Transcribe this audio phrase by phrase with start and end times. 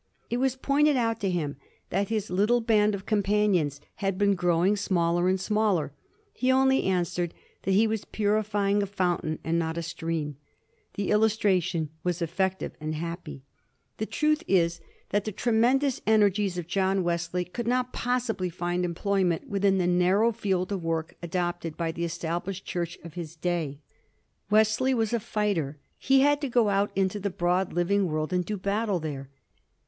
[0.31, 1.57] It was pointed out to him
[1.91, 5.93] that his little band of companions had been growing smaller and small er;
[6.33, 10.37] he only answered that he was purifying a fountain and not a stream.
[10.95, 13.41] The illustration was effective and •aappy.
[13.99, 17.51] The truth is that the tremendous energies of John 134 A HISTORY OF THE FOUR
[17.51, 17.51] GEORGES.
[17.51, 17.51] cii.
[17.51, 17.51] xxi.
[17.51, 22.05] Wesley could not possibly find employment within the narrow field of work adopted by the
[22.05, 23.77] Established Church of his day.
[24.49, 28.43] Wesley was a fighter; he had to go out into the broad living world and
[28.43, 29.29] do battle there.